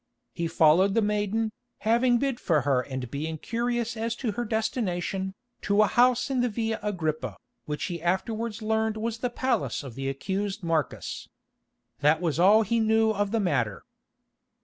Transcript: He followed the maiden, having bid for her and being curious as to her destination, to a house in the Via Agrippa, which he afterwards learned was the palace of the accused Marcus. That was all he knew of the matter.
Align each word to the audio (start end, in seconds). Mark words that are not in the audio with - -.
He 0.33 0.47
followed 0.47 0.95
the 0.95 1.01
maiden, 1.03 1.51
having 1.81 2.17
bid 2.17 2.39
for 2.39 2.61
her 2.61 2.81
and 2.81 3.11
being 3.11 3.37
curious 3.37 3.95
as 3.95 4.15
to 4.15 4.31
her 4.31 4.45
destination, 4.45 5.35
to 5.61 5.83
a 5.83 5.85
house 5.85 6.31
in 6.31 6.41
the 6.41 6.49
Via 6.49 6.79
Agrippa, 6.81 7.37
which 7.65 7.83
he 7.83 8.01
afterwards 8.01 8.63
learned 8.63 8.97
was 8.97 9.19
the 9.19 9.29
palace 9.29 9.83
of 9.83 9.93
the 9.93 10.09
accused 10.09 10.63
Marcus. 10.63 11.29
That 11.99 12.19
was 12.19 12.39
all 12.39 12.63
he 12.63 12.79
knew 12.79 13.11
of 13.11 13.29
the 13.29 13.39
matter. 13.39 13.83